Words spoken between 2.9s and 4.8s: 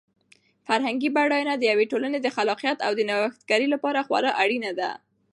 د نوښتګرۍ لپاره خورا اړینه